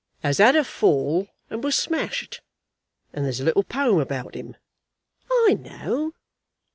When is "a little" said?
3.39-3.61